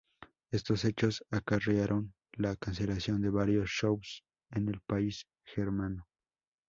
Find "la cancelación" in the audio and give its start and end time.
2.33-3.21